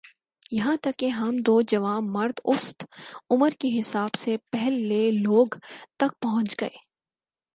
یہاں 0.51 0.75
تک 0.81 0.97
کہہ 0.97 1.17
ہم 1.17 1.37
دو 1.37 1.61
جواںمرد 1.61 2.39
اوسط 2.43 2.83
عمر 3.29 3.49
کے 3.59 3.79
حساب 3.79 4.15
سے 4.17 4.35
پہل 4.51 4.73
لے 4.87 5.11
لوگ 5.11 5.57
تک 5.97 6.19
پہنچ 6.19 6.55
گئے 6.61 6.77